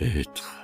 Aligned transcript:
Être 0.00 0.56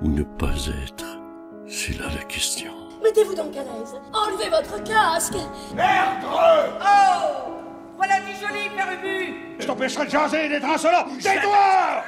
ou 0.00 0.08
ne 0.08 0.22
pas 0.22 0.54
être, 0.86 1.20
c'est 1.68 1.98
là 1.98 2.06
la 2.14 2.24
question. 2.24 2.72
Mettez-vous 3.02 3.34
donc 3.34 3.54
à 3.54 3.62
l'aise. 3.62 3.94
Enlevez 4.10 4.48
votre 4.48 4.82
casque. 4.84 5.36
Merde 5.76 6.24
Oh 6.24 7.50
Voilà 7.96 8.20
du 8.20 8.32
joli, 8.40 8.74
Père 8.74 8.88
Ubu 8.90 9.34
Je 9.58 9.66
t'empêcherai 9.66 10.06
de 10.06 10.10
jaser 10.10 10.46
et 10.46 10.48
d'être 10.48 10.64
insolent 10.64 11.04
Tais-toi 11.20 12.04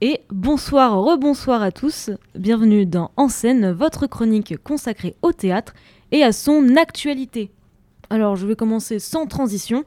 Et 0.00 0.20
bonsoir, 0.30 1.02
rebonsoir 1.02 1.60
à 1.60 1.72
tous. 1.72 2.10
Bienvenue 2.36 2.86
dans 2.86 3.10
En 3.16 3.28
scène, 3.28 3.72
votre 3.72 4.06
chronique 4.06 4.56
consacrée 4.62 5.16
au 5.22 5.32
théâtre 5.32 5.74
et 6.12 6.22
à 6.22 6.30
son 6.30 6.76
actualité. 6.76 7.50
Alors, 8.10 8.36
je 8.36 8.46
vais 8.46 8.54
commencer 8.54 9.00
sans 9.00 9.26
transition 9.26 9.82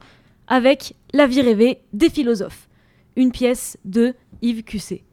avec 0.48 0.94
La 1.14 1.26
vie 1.26 1.40
rêvée 1.40 1.80
des 1.94 2.10
philosophes, 2.10 2.68
une 3.16 3.32
pièce 3.32 3.78
de 3.84 4.14
Yves 4.40 4.64
Cusset. 4.64 5.04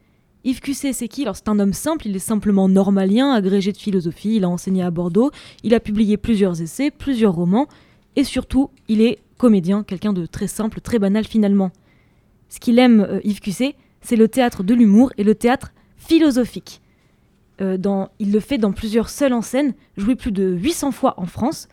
Yves 0.44 0.62
Cusset, 0.62 0.94
c'est 0.94 1.08
qui 1.08 1.26
c'est 1.34 1.50
un 1.50 1.60
homme 1.60 1.74
simple, 1.74 2.08
il 2.08 2.16
est 2.16 2.20
simplement 2.20 2.70
normalien, 2.70 3.34
agrégé 3.34 3.72
de 3.72 3.78
philosophie, 3.78 4.36
il 4.38 4.46
a 4.46 4.50
enseigné 4.50 4.84
à 4.84 4.92
Bordeaux, 4.92 5.32
il 5.64 5.74
a 5.74 5.80
publié 5.80 6.18
plusieurs 6.18 6.62
essais, 6.62 6.92
plusieurs 6.92 7.34
romans, 7.34 7.68
et 8.16 8.24
surtout, 8.24 8.70
il 8.88 9.02
est 9.02 9.20
comédien, 9.38 9.84
quelqu'un 9.84 10.14
de 10.14 10.26
très 10.26 10.48
simple, 10.48 10.82
très 10.82 11.00
banal 11.00 11.26
finalement. 11.26 11.72
Ce 12.50 12.60
qu'il 12.60 12.80
aime, 12.80 13.02
euh, 13.02 13.20
Yves 13.24 13.42
Cusset, 13.42 13.76
c'est 14.02 14.16
le 14.16 14.28
théâtre 14.28 14.64
de 14.64 14.74
l'humour 14.74 15.12
et 15.18 15.24
le 15.24 15.36
théâtre 15.36 15.74
philosophique. 15.98 16.82
Euh, 17.62 17.78
il 18.20 18.32
le 18.32 18.40
fait 18.40 18.58
dans 18.58 18.72
plusieurs 18.72 19.10
seuls 19.10 19.34
en 19.34 19.42
scène, 19.42 19.74
joué 19.98 20.16
plus 20.16 20.32
de 20.32 20.54
800 20.54 20.92
fois 20.92 21.16
en 21.18 21.26
France. 21.26 21.68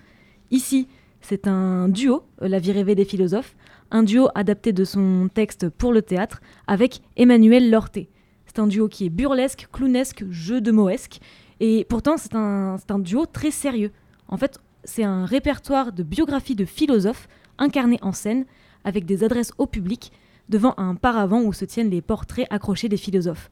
Ici, 0.51 0.88
c'est 1.21 1.47
un 1.47 1.88
duo, 1.88 2.23
euh, 2.43 2.49
La 2.49 2.59
vie 2.59 2.73
rêvée 2.73 2.95
des 2.95 3.05
philosophes, 3.05 3.57
un 3.91 4.03
duo 4.03 4.29
adapté 4.35 4.73
de 4.73 4.85
son 4.85 5.29
texte 5.33 5.69
pour 5.69 5.93
le 5.93 6.03
théâtre 6.03 6.41
avec 6.67 7.01
Emmanuel 7.17 7.71
Lorté. 7.71 8.09
C'est 8.47 8.59
un 8.59 8.66
duo 8.66 8.88
qui 8.88 9.07
est 9.07 9.10
burlesque, 9.10 9.69
clownesque, 9.73 10.24
jeu 10.30 10.60
de 10.60 10.71
moesque, 10.71 11.19
et 11.60 11.85
pourtant 11.88 12.16
c'est 12.16 12.35
un, 12.35 12.79
duo 12.99 13.27
très 13.27 13.51
sérieux. 13.51 13.93
En 14.29 14.37
fait, 14.37 14.59
c'est 14.85 15.05
un 15.05 15.25
répertoire 15.25 15.93
de 15.93 16.02
biographies 16.02 16.55
de 16.55 16.65
philosophes 16.65 17.29
incarnés 17.59 17.99
en 18.02 18.13
scène 18.13 18.45
avec 18.85 19.05
des 19.05 19.25
adresses 19.25 19.52
au 19.59 19.66
public 19.66 20.13
devant 20.49 20.75
un 20.77 20.95
paravent 20.95 21.43
où 21.43 21.53
se 21.53 21.65
tiennent 21.65 21.91
les 21.91 22.03
portraits 22.03 22.47
accrochés 22.51 22.88
des 22.88 22.97
philosophes. 22.97 23.51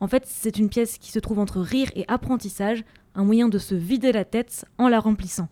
En 0.00 0.08
fait, 0.08 0.24
c'est 0.26 0.58
une 0.58 0.68
pièce 0.68 0.98
qui 0.98 1.10
se 1.10 1.18
trouve 1.18 1.38
entre 1.38 1.60
rire 1.60 1.90
et 1.96 2.04
apprentissage, 2.08 2.84
un 3.14 3.24
moyen 3.24 3.48
de 3.48 3.58
se 3.58 3.74
vider 3.74 4.12
la 4.12 4.26
tête 4.26 4.66
en 4.76 4.88
la 4.88 5.00
remplissant. 5.00 5.48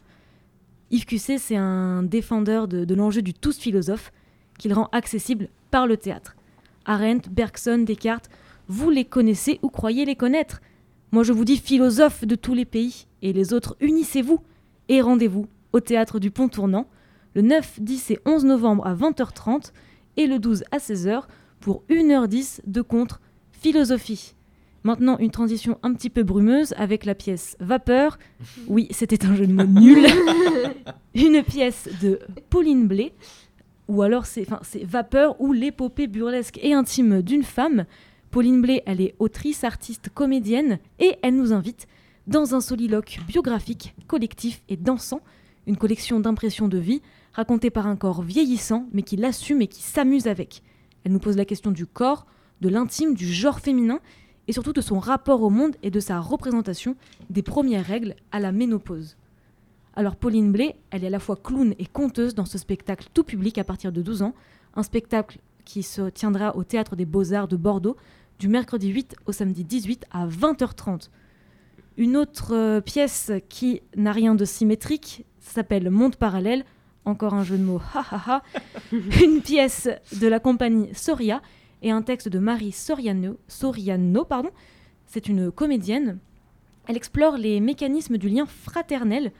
Yves 0.90 1.06
Cusset, 1.06 1.38
c'est 1.38 1.56
un 1.56 2.02
défendeur 2.02 2.68
de, 2.68 2.84
de 2.84 2.94
l'enjeu 2.94 3.22
du 3.22 3.32
tous 3.32 3.58
philosophe 3.58 4.12
qu'il 4.58 4.72
rend 4.72 4.88
accessible 4.92 5.48
par 5.70 5.86
le 5.86 5.96
théâtre. 5.96 6.36
Arendt, 6.84 7.28
Bergson, 7.30 7.78
Descartes, 7.78 8.30
vous 8.68 8.90
les 8.90 9.04
connaissez 9.04 9.58
ou 9.62 9.68
croyez 9.68 10.04
les 10.04 10.16
connaître. 10.16 10.60
Moi 11.12 11.22
je 11.22 11.32
vous 11.32 11.44
dis 11.44 11.56
philosophes 11.56 12.24
de 12.24 12.34
tous 12.34 12.54
les 12.54 12.64
pays, 12.64 13.06
et 13.22 13.32
les 13.32 13.52
autres 13.52 13.76
unissez-vous 13.80 14.40
et 14.88 15.00
rendez-vous 15.00 15.46
au 15.72 15.80
théâtre 15.80 16.18
du 16.18 16.30
Pont 16.30 16.48
Tournant 16.48 16.86
le 17.34 17.42
9, 17.42 17.80
10 17.80 18.10
et 18.12 18.18
11 18.24 18.44
novembre 18.44 18.86
à 18.86 18.94
20h30 18.94 19.72
et 20.16 20.26
le 20.26 20.38
12 20.38 20.64
à 20.70 20.78
16h 20.78 21.22
pour 21.60 21.82
1h10 21.90 22.60
de 22.66 22.80
contre 22.80 23.20
philosophie. 23.52 24.34
Maintenant, 24.84 25.16
une 25.18 25.30
transition 25.30 25.78
un 25.82 25.94
petit 25.94 26.10
peu 26.10 26.22
brumeuse 26.22 26.74
avec 26.76 27.06
la 27.06 27.14
pièce 27.14 27.56
Vapeur. 27.58 28.18
Oui, 28.68 28.86
c'était 28.90 29.24
un 29.24 29.34
jeu 29.34 29.46
de 29.46 29.52
mots 29.52 29.64
nul. 29.64 30.06
une 31.14 31.42
pièce 31.42 31.88
de 32.02 32.20
Pauline 32.50 32.86
Blé, 32.86 33.14
ou 33.88 34.02
alors 34.02 34.26
c'est 34.26 34.46
Vapeur 34.84 35.40
ou 35.40 35.52
l'épopée 35.52 36.06
burlesque 36.06 36.58
et 36.62 36.74
intime 36.74 37.22
d'une 37.22 37.42
femme. 37.42 37.84
Pauline 38.30 38.62
Blé, 38.62 38.82
elle 38.86 39.00
est 39.00 39.14
autrice, 39.18 39.64
artiste, 39.64 40.08
comédienne, 40.12 40.78
et 40.98 41.16
elle 41.22 41.36
nous 41.36 41.52
invite 41.52 41.86
dans 42.26 42.54
un 42.54 42.60
soliloque 42.60 43.20
biographique, 43.28 43.94
collectif 44.06 44.62
et 44.68 44.76
dansant, 44.76 45.20
une 45.66 45.76
collection 45.76 46.20
d'impressions 46.20 46.68
de 46.68 46.78
vie 46.78 47.02
racontée 47.32 47.70
par 47.70 47.86
un 47.86 47.96
corps 47.96 48.22
vieillissant, 48.22 48.86
mais 48.92 49.02
qui 49.02 49.16
l'assume 49.16 49.62
et 49.62 49.66
qui 49.66 49.82
s'amuse 49.82 50.26
avec. 50.26 50.62
Elle 51.04 51.12
nous 51.12 51.18
pose 51.18 51.36
la 51.36 51.44
question 51.44 51.70
du 51.70 51.86
corps, 51.86 52.26
de 52.60 52.68
l'intime, 52.68 53.14
du 53.14 53.26
genre 53.26 53.60
féminin, 53.60 54.00
et 54.48 54.52
surtout 54.52 54.72
de 54.72 54.80
son 54.80 54.98
rapport 54.98 55.42
au 55.42 55.50
monde 55.50 55.76
et 55.82 55.90
de 55.90 56.00
sa 56.00 56.20
représentation 56.20 56.96
des 57.30 57.42
premières 57.42 57.84
règles 57.84 58.14
à 58.32 58.40
la 58.40 58.52
ménopause. 58.52 59.16
Alors 59.96 60.16
Pauline 60.16 60.50
Blé, 60.50 60.74
elle 60.90 61.04
est 61.04 61.06
à 61.06 61.10
la 61.10 61.20
fois 61.20 61.36
clown 61.36 61.72
et 61.78 61.86
conteuse 61.86 62.34
dans 62.34 62.46
ce 62.46 62.58
spectacle 62.58 63.08
tout 63.14 63.22
public 63.22 63.58
à 63.58 63.64
partir 63.64 63.92
de 63.92 64.02
12 64.02 64.22
ans, 64.22 64.34
un 64.74 64.82
spectacle 64.82 65.38
qui 65.64 65.84
se 65.84 66.10
tiendra 66.10 66.56
au 66.56 66.64
Théâtre 66.64 66.96
des 66.96 67.04
Beaux-Arts 67.04 67.46
de 67.46 67.56
Bordeaux 67.56 67.96
du 68.40 68.48
mercredi 68.48 68.88
8 68.88 69.14
au 69.26 69.32
samedi 69.32 69.62
18 69.62 70.06
à 70.10 70.26
20h30. 70.26 71.10
Une 71.96 72.16
autre 72.16 72.54
euh, 72.56 72.80
pièce 72.80 73.30
qui 73.48 73.82
n'a 73.96 74.10
rien 74.10 74.34
de 74.34 74.44
symétrique 74.44 75.24
s'appelle 75.38 75.88
Monde 75.90 76.16
parallèle, 76.16 76.64
encore 77.04 77.34
un 77.34 77.44
jeu 77.44 77.56
de 77.56 77.62
mots, 77.62 77.80
ha 77.94 78.04
ha 78.10 78.22
ha, 78.26 78.42
une 79.22 79.42
pièce 79.42 79.88
de 80.20 80.26
la 80.26 80.40
compagnie 80.40 80.92
Soria 80.92 81.40
et 81.82 81.92
un 81.92 82.02
texte 82.02 82.28
de 82.28 82.40
Marie 82.40 82.72
Soriano, 82.72 83.38
Soriano 83.46 84.24
pardon. 84.24 84.50
c'est 85.06 85.28
une 85.28 85.52
comédienne. 85.52 86.18
Elle 86.88 86.96
explore 86.96 87.36
les 87.36 87.60
mécanismes 87.60 88.18
du 88.18 88.28
lien 88.28 88.46
fraternel 88.46 89.30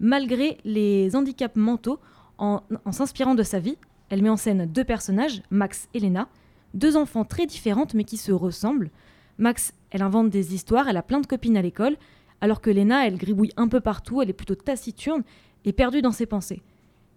malgré 0.00 0.58
les 0.64 1.14
handicaps 1.14 1.56
mentaux 1.56 1.98
en, 2.38 2.62
s'inspirant 2.90 3.34
de 3.34 3.42
sa 3.42 3.58
vie. 3.58 3.76
Elle 4.08 4.22
met 4.22 4.28
en 4.28 4.36
scène 4.36 4.66
deux 4.66 4.84
personnages, 4.84 5.42
Max 5.50 5.88
et 5.94 6.00
Lena, 6.00 6.28
deux 6.74 6.96
enfants 6.96 7.24
très 7.24 7.46
différentes 7.46 7.94
mais 7.94 8.04
qui 8.04 8.16
se 8.16 8.32
ressemblent. 8.32 8.90
Max, 9.38 9.72
elle 9.90 10.02
invente 10.02 10.30
des 10.30 10.54
histoires, 10.54 10.88
elle 10.88 10.96
a 10.96 11.02
plein 11.02 11.20
de 11.20 11.26
copines 11.26 11.56
à 11.56 11.62
l'école, 11.62 11.96
alors 12.40 12.60
que 12.60 12.70
Lena, 12.70 13.06
elle 13.06 13.18
gribouille 13.18 13.52
un 13.56 13.68
peu 13.68 13.80
partout, 13.80 14.22
elle 14.22 14.30
est 14.30 14.34
plutôt 14.34 14.54
taciturne 14.54 15.22
et 15.64 15.72
perdue 15.72 16.02
dans 16.02 16.12
ses 16.12 16.26
pensées. 16.26 16.62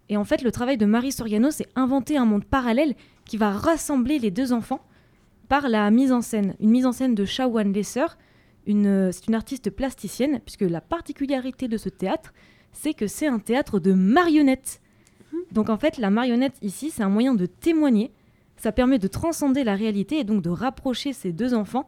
Et 0.09 0.17
en 0.17 0.23
fait, 0.23 0.41
le 0.41 0.51
travail 0.51 0.77
de 0.77 0.85
Marie 0.85 1.11
Soriano, 1.11 1.51
c'est 1.51 1.67
inventer 1.75 2.17
un 2.17 2.25
monde 2.25 2.45
parallèle 2.45 2.95
qui 3.25 3.37
va 3.37 3.51
rassembler 3.51 4.17
les 4.17 4.31
deux 4.31 4.53
enfants 4.53 4.81
par 5.49 5.69
la 5.69 5.89
mise 5.91 6.11
en 6.11 6.21
scène. 6.21 6.55
Une 6.59 6.71
mise 6.71 6.85
en 6.85 6.91
scène 6.91 7.13
de 7.13 7.25
Shawan 7.25 7.71
Lesser, 7.71 8.07
c'est 8.65 9.27
une 9.27 9.35
artiste 9.35 9.69
plasticienne, 9.69 10.39
puisque 10.43 10.61
la 10.61 10.81
particularité 10.81 11.67
de 11.67 11.77
ce 11.77 11.89
théâtre, 11.89 12.33
c'est 12.71 12.93
que 12.93 13.07
c'est 13.07 13.27
un 13.27 13.39
théâtre 13.39 13.79
de 13.79 13.93
marionnettes. 13.93 14.81
Donc 15.51 15.69
en 15.69 15.77
fait, 15.77 15.97
la 15.97 16.09
marionnette 16.09 16.55
ici, 16.61 16.91
c'est 16.91 17.03
un 17.03 17.09
moyen 17.09 17.33
de 17.33 17.45
témoigner. 17.45 18.11
Ça 18.57 18.71
permet 18.71 18.99
de 18.99 19.07
transcender 19.07 19.63
la 19.63 19.75
réalité 19.75 20.19
et 20.19 20.23
donc 20.23 20.41
de 20.41 20.49
rapprocher 20.49 21.13
ces 21.13 21.31
deux 21.31 21.53
enfants. 21.53 21.87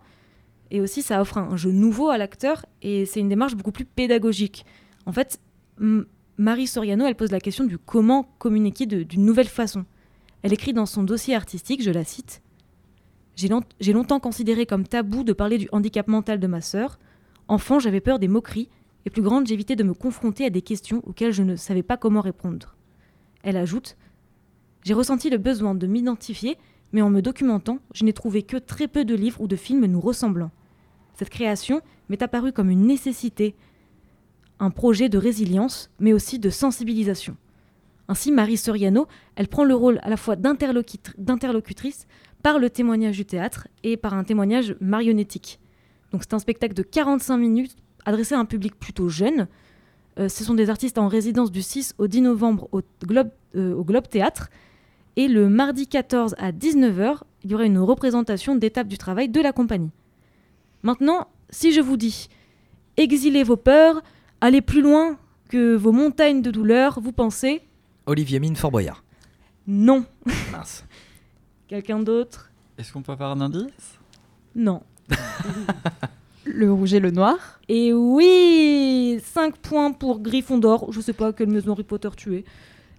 Et 0.70 0.80
aussi, 0.80 1.02
ça 1.02 1.20
offre 1.22 1.38
un 1.38 1.58
jeu 1.58 1.72
nouveau 1.72 2.10
à 2.10 2.18
l'acteur 2.18 2.66
et 2.82 3.06
c'est 3.06 3.20
une 3.20 3.28
démarche 3.30 3.56
beaucoup 3.56 3.72
plus 3.74 3.84
pédagogique. 3.86 4.66
En 5.06 5.12
fait, 5.12 5.40
M- 5.82 6.06
Marie 6.38 6.68
Soriano, 6.68 7.06
elle 7.06 7.16
pose 7.16 7.32
la 7.32 7.40
question 7.42 7.66
du 7.66 7.78
comment 7.78 8.24
communiquer 8.40 8.86
d'une 8.86 9.26
nouvelle 9.26 9.50
façon. 9.50 9.86
Elle 10.44 10.54
écrit 10.54 10.74
dans 10.74 10.86
son 10.86 11.04
dossier 11.04 11.36
artistique, 11.36 11.84
je 11.84 11.92
la 11.92 12.04
cite 12.04 12.42
J'ai 13.36 13.48
long- 13.50 13.62
j'ai 13.80 13.94
longtemps 13.94 14.20
considéré 14.20 14.66
comme 14.66 14.88
tabou 14.88 15.24
de 15.24 15.34
parler 15.34 15.58
du 15.58 15.68
handicap 15.72 16.08
mental 16.08 16.40
de 16.40 16.48
ma 16.48 16.62
sœur. 16.62 17.00
Enfant, 17.48 17.80
j'avais 17.80 18.00
peur 18.02 18.18
des 18.18 18.28
moqueries, 18.30 18.70
et 19.06 19.10
plus 19.10 19.22
grande, 19.22 19.48
j'évitais 19.48 19.76
de 19.76 19.84
me 19.84 19.94
confronter 19.94 20.46
à 20.46 20.50
des 20.50 20.62
questions 20.62 21.02
auxquelles 21.06 21.34
je 21.34 21.44
ne 21.44 21.56
savais 21.56 21.84
pas 21.84 21.98
comment 21.98 22.22
répondre. 22.22 22.76
Elle 23.44 23.58
ajoute 23.58 23.98
J'ai 24.84 24.94
ressenti 24.94 25.30
le 25.30 25.38
besoin 25.38 25.76
de 25.76 25.88
m'identifier, 25.88 26.58
mais 26.92 27.02
en 27.02 27.10
me 27.10 27.22
documentant, 27.22 27.80
je 27.94 28.04
n'ai 28.04 28.14
trouvé 28.14 28.44
que 28.44 28.58
très 28.58 28.88
peu 28.88 29.06
de 29.06 29.16
livres 29.16 29.42
ou 29.42 29.48
de 29.48 29.56
films 29.56 29.86
nous 29.86 30.02
ressemblant. 30.02 30.52
Cette 31.16 31.30
création 31.30 31.82
m'est 32.10 32.22
apparue 32.22 32.52
comme 32.54 32.70
une 32.70 32.86
nécessité, 32.86 33.56
un 34.60 34.70
projet 34.70 35.10
de 35.10 35.18
résilience, 35.18 35.90
mais 36.00 36.14
aussi 36.14 36.38
de 36.38 36.50
sensibilisation. 36.50 37.36
Ainsi, 38.08 38.32
Marie 38.32 38.58
Soriano, 38.58 39.08
elle 39.36 39.48
prend 39.48 39.64
le 39.64 39.74
rôle 39.74 40.00
à 40.04 40.10
la 40.10 40.18
fois 40.18 40.36
d'interlocutr- 40.36 41.14
d'interlocutrice 41.18 42.08
par 42.44 42.60
le 42.60 42.70
témoignage 42.70 43.18
du 43.18 43.26
théâtre 43.26 43.68
et 43.84 43.98
par 43.98 44.14
un 44.14 44.24
témoignage 44.24 44.76
marionnettique. 44.82 45.60
Donc 46.12 46.24
c'est 46.24 46.34
un 46.34 46.40
spectacle 46.40 46.74
de 46.74 46.84
45 46.84 47.38
minutes 47.38 47.76
adressé 48.06 48.36
à 48.36 48.40
un 48.40 48.46
public 48.46 48.76
plutôt 48.80 49.10
jeune. 49.10 49.48
Euh, 50.20 50.28
ce 50.30 50.44
sont 50.44 50.54
des 50.54 50.70
artistes 50.70 50.98
en 50.98 51.08
résidence 51.08 51.52
du 51.52 51.62
6 51.62 51.96
au 51.98 52.08
10 52.08 52.22
novembre 52.22 52.68
au 52.72 52.82
Globe, 53.06 53.30
euh, 53.56 53.74
au 53.74 53.84
Globe 53.84 54.08
Théâtre. 54.08 54.50
Et 55.16 55.28
le 55.28 55.50
mardi 55.50 55.88
14 55.88 56.36
à 56.38 56.52
19h, 56.52 57.20
il 57.44 57.52
y 57.52 57.56
aura 57.56 57.66
une 57.66 57.78
représentation 57.80 58.56
d'étapes 58.56 58.88
du 58.88 58.98
travail 58.98 59.30
de 59.30 59.42
la 59.42 59.52
compagnie. 59.52 59.92
Maintenant, 60.84 61.28
si 61.50 61.72
je 61.74 61.82
vous 61.82 61.98
dis 61.98 62.30
exilez 62.98 63.44
vos 63.44 63.58
peurs, 63.58 64.02
allez 64.42 64.62
plus 64.62 64.82
loin 64.82 65.18
que 65.50 65.76
vos 65.76 65.92
montagnes 65.92 66.42
de 66.42 66.52
douleur, 66.52 67.00
vous 67.02 67.12
pensez? 67.12 67.62
Olivier 68.06 68.40
Mine 68.40 68.56
Fort 68.56 68.72
Boyard. 68.72 69.04
non. 69.68 70.06
Mince. 70.52 70.86
Quelqu'un 71.68 72.00
d'autre? 72.00 72.52
Est-ce 72.78 72.92
qu'on 72.92 73.02
peut 73.02 73.12
avoir 73.14 73.32
un 73.32 73.42
indice? 73.42 74.00
Non. 74.56 74.82
Le 76.44 76.72
rouge 76.72 76.94
et 76.94 77.00
le 77.00 77.12
noir. 77.12 77.60
Et 77.70 77.94
oui 77.94 79.20
5 79.24 79.58
points 79.58 79.92
pour 79.92 80.22
Gryffondor. 80.22 80.92
Je 80.92 81.00
sais 81.00 81.14
pas 81.14 81.34
quelle 81.34 81.50
maison 81.50 81.74
Harry 81.74 81.84
Potter 81.84 82.10
tu 82.18 82.36
es. 82.36 82.46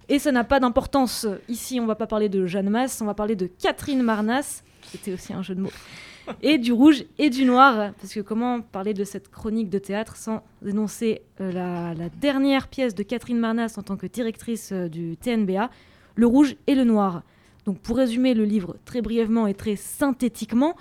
Et 0.09 0.19
ça 0.19 0.31
n'a 0.31 0.43
pas 0.43 0.59
d'importance. 0.59 1.27
Ici, 1.49 1.79
on 1.79 1.85
va 1.85 1.95
pas 1.95 2.07
parler 2.07 2.29
de 2.29 2.45
Jeanne 2.45 2.69
Masse, 2.69 3.01
on 3.01 3.05
va 3.05 3.13
parler 3.13 3.35
de 3.35 3.47
Catherine 3.47 4.01
Marnas. 4.01 4.63
C'était 4.83 5.13
aussi 5.13 5.33
un 5.33 5.41
jeu 5.41 5.55
de 5.55 5.61
mots. 5.61 5.71
Et 6.41 6.57
du 6.57 6.71
rouge 6.71 7.03
et 7.17 7.29
du 7.29 7.43
noir. 7.43 7.91
Parce 7.99 8.13
que 8.13 8.21
comment 8.21 8.61
parler 8.61 8.93
de 8.93 9.03
cette 9.03 9.29
chronique 9.29 9.69
de 9.69 9.77
théâtre 9.77 10.15
sans 10.15 10.41
énoncer 10.65 11.21
euh, 11.41 11.51
la, 11.51 11.93
la 11.93 12.07
dernière 12.07 12.69
pièce 12.69 12.95
de 12.95 13.03
Catherine 13.03 13.37
Marnas 13.37 13.73
en 13.75 13.81
tant 13.81 13.97
que 13.97 14.07
directrice 14.07 14.71
euh, 14.71 14.87
du 14.87 15.17
TNBA, 15.17 15.69
Le 16.15 16.25
rouge 16.25 16.55
et 16.67 16.75
le 16.75 16.85
noir. 16.85 17.23
Donc 17.65 17.79
pour 17.79 17.97
résumer 17.97 18.33
le 18.35 18.45
livre 18.45 18.77
très 18.85 19.01
brièvement 19.01 19.47
et 19.47 19.53
très 19.53 19.75
synthétiquement, 19.75 20.75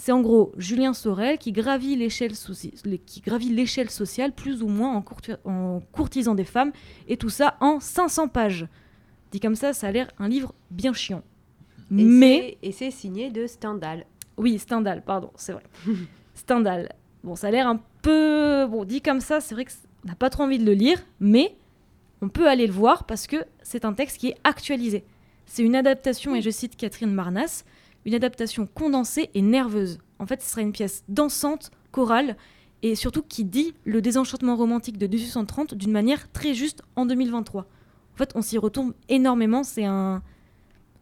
c'est 0.00 0.12
en 0.12 0.20
gros 0.20 0.52
Julien 0.56 0.94
Sorel 0.94 1.36
qui 1.38 1.52
gravit 1.52 1.96
l'échelle 1.96 2.34
sociale 3.90 4.32
plus 4.32 4.62
ou 4.62 4.68
moins 4.68 4.94
en, 4.94 5.02
courti- 5.02 5.36
en 5.44 5.80
courtisant 5.92 6.34
des 6.36 6.44
femmes 6.44 6.70
et 7.08 7.16
tout 7.16 7.28
ça 7.30 7.56
en 7.60 7.80
500 7.80 8.28
pages. 8.28 8.66
Dit 9.32 9.40
comme 9.40 9.56
ça, 9.56 9.72
ça 9.74 9.88
a 9.88 9.92
l'air 9.92 10.08
un 10.18 10.28
livre 10.28 10.54
bien 10.70 10.92
chiant. 10.92 11.22
Et 11.90 12.04
Mais 12.04 12.56
c'est- 12.62 12.68
Et 12.68 12.72
c'est 12.72 12.90
signé 12.90 13.30
de 13.30 13.46
Stendhal. 13.46 14.06
oui, 14.36 14.58
Stendhal, 14.58 15.02
pardon, 15.04 15.30
c'est 15.36 15.52
vrai. 15.52 15.64
Stendhal. 16.34 16.92
Bon, 17.24 17.34
ça 17.34 17.48
a 17.48 17.50
l'air 17.50 17.66
un 17.66 17.80
peu 18.02 18.66
bon 18.70 18.84
dit 18.84 19.00
comme 19.00 19.20
ça, 19.20 19.40
c'est 19.40 19.54
vrai 19.54 19.64
que 19.64 19.72
c- 19.72 19.78
on 20.04 20.08
n'a 20.08 20.14
pas 20.14 20.30
trop 20.30 20.44
envie 20.44 20.58
de 20.58 20.64
le 20.64 20.72
lire, 20.74 21.04
mais 21.20 21.56
on 22.22 22.28
peut 22.28 22.48
aller 22.48 22.66
le 22.66 22.72
voir 22.72 23.04
parce 23.04 23.26
que 23.26 23.36
c'est 23.62 23.84
un 23.84 23.92
texte 23.92 24.18
qui 24.18 24.28
est 24.28 24.36
actualisé. 24.44 25.04
C'est 25.46 25.62
une 25.62 25.74
adaptation, 25.74 26.34
et 26.34 26.42
je 26.42 26.50
cite 26.50 26.76
Catherine 26.76 27.10
Marnas, 27.12 27.64
une 28.04 28.14
adaptation 28.14 28.66
condensée 28.66 29.30
et 29.34 29.42
nerveuse. 29.42 29.98
En 30.18 30.26
fait, 30.26 30.42
ce 30.42 30.50
sera 30.50 30.62
une 30.62 30.72
pièce 30.72 31.04
dansante, 31.08 31.70
chorale, 31.90 32.36
et 32.82 32.94
surtout 32.94 33.22
qui 33.22 33.44
dit 33.44 33.74
le 33.84 34.00
désenchantement 34.00 34.56
romantique 34.56 34.98
de 34.98 35.06
1830 35.06 35.74
d'une 35.74 35.90
manière 35.90 36.30
très 36.32 36.54
juste 36.54 36.82
en 36.96 37.06
2023. 37.06 37.62
En 37.62 38.16
fait, 38.16 38.32
on 38.34 38.42
s'y 38.42 38.58
retombe 38.58 38.94
énormément, 39.08 39.62
c'est 39.62 39.84
un, 39.84 40.22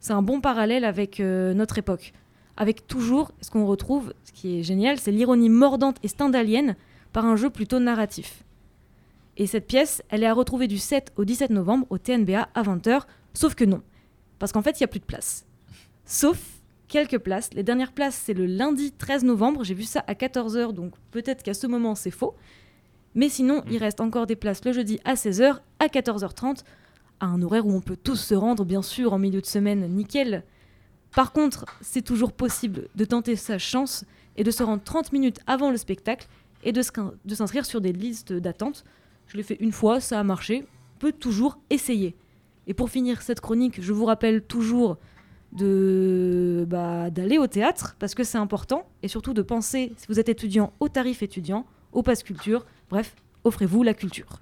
c'est 0.01 0.13
un 0.13 0.23
bon 0.23 0.41
parallèle 0.41 0.85
avec 0.85 1.21
euh, 1.21 1.55
notre 1.55 1.79
époque. 1.79 2.13
Avec 2.57 2.87
toujours, 2.87 3.33
ce 3.41 3.51
qu'on 3.51 3.67
retrouve, 3.67 4.15
ce 4.25 4.33
qui 4.33 4.59
est 4.59 4.63
génial, 4.63 4.99
c'est 4.99 5.13
l'ironie 5.13 5.51
mordante 5.51 5.99
et 6.03 6.09
stendhalienne 6.09 6.77
par 7.13 7.27
un 7.27 7.37
jeu 7.37 7.51
plutôt 7.51 7.79
narratif. 7.79 8.45
Et 9.37 9.47
cette 9.47 9.67
pièce, 9.67 10.03
elle 10.09 10.23
est 10.23 10.27
à 10.27 10.33
retrouver 10.33 10.67
du 10.67 10.79
7 10.79 11.13
au 11.17 11.25
17 11.25 11.51
novembre 11.51 11.87
au 11.91 11.99
TNBA 11.99 12.49
à 12.55 12.63
20h, 12.63 13.03
sauf 13.35 13.55
que 13.55 13.65
non. 13.65 13.83
Parce 14.39 14.53
qu'en 14.53 14.63
fait, 14.63 14.79
il 14.79 14.83
n'y 14.83 14.85
a 14.85 14.89
plus 14.89 15.01
de 15.01 15.05
place. 15.05 15.45
Sauf 16.07 16.56
quelques 16.97 17.23
places. 17.23 17.51
Les 17.53 17.63
dernières 17.63 17.93
places, 17.93 18.23
c'est 18.25 18.33
le 18.33 18.47
lundi 18.47 18.91
13 18.91 19.25
novembre. 19.25 19.65
J'ai 19.65 19.75
vu 19.75 19.83
ça 19.83 20.03
à 20.07 20.15
14h, 20.15 20.73
donc 20.73 20.95
peut-être 21.11 21.43
qu'à 21.43 21.53
ce 21.53 21.67
moment, 21.67 21.95
c'est 21.95 22.11
faux. 22.11 22.35
Mais 23.15 23.29
sinon, 23.29 23.63
il 23.71 23.77
reste 23.77 24.01
encore 24.01 24.27
des 24.27 24.35
places 24.35 24.65
le 24.65 24.73
jeudi 24.73 24.99
à 25.05 25.13
16h, 25.13 25.59
à 25.79 25.87
14h30, 25.89 26.63
à 27.21 27.27
un 27.27 27.43
horaire 27.43 27.67
où 27.67 27.73
on 27.73 27.83
peut 27.83 27.99
tous 28.03 28.17
se 28.17 28.35
rendre, 28.35 28.65
bien 28.65 28.81
sûr, 28.81 29.13
en 29.13 29.19
milieu 29.19 29.43
de 29.43 29.47
semaine, 29.47 29.87
nickel. 29.89 30.43
Par 31.15 31.33
contre, 31.33 31.67
c'est 31.83 32.01
toujours 32.01 32.33
possible 32.33 32.89
de 32.95 33.05
tenter 33.05 33.37
sa 33.37 33.59
chance 33.59 34.07
et 34.39 34.43
de 34.43 34.51
se 34.51 34.63
rendre 34.63 34.83
30 34.83 35.13
minutes 35.13 35.41
avant 35.47 35.71
le 35.71 35.77
spectacle 35.77 36.27
et 36.65 36.73
de 36.73 36.81
s'inscrire 36.81 37.67
sur 37.67 37.83
des 37.83 37.93
listes 37.93 38.33
d'attente. 38.33 38.85
Je 39.27 39.37
l'ai 39.37 39.43
fait 39.43 39.59
une 39.61 39.73
fois, 39.73 40.01
ça 40.01 40.19
a 40.19 40.25
marché. 40.25 40.65
On 40.95 40.99
peut 41.01 41.13
toujours 41.13 41.59
essayer. 41.69 42.17
Et 42.67 42.73
pour 42.73 42.89
finir 42.89 43.21
cette 43.21 43.43
chronique, 43.43 43.83
je 43.83 43.93
vous 43.93 44.07
rappelle 44.07 44.41
toujours 44.41 44.97
de 45.57 46.65
bah, 46.69 47.11
d'aller 47.11 47.39
au 47.39 47.47
théâtre 47.47 47.97
parce 47.99 48.15
que 48.15 48.25
c'est 48.25 48.39
important 48.39 48.89
et 49.03 49.09
surtout 49.09 49.35
de 49.35 49.43
penser, 49.43 49.93
si 49.97 50.07
vous 50.09 50.21
êtes 50.21 50.29
étudiant, 50.29 50.73
au 50.81 50.89
tarif 50.89 51.23
étudiant, 51.23 51.67
au 51.93 52.03
pass 52.03 52.23
culture. 52.23 52.67
Bref, 52.91 53.15
offrez-vous 53.45 53.83
la 53.83 53.95
culture. 53.95 54.41